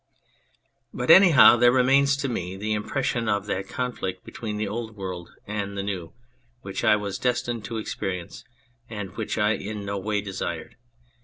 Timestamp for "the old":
4.57-4.95